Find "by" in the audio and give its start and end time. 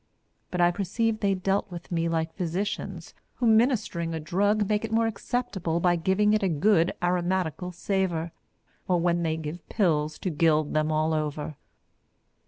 5.79-5.95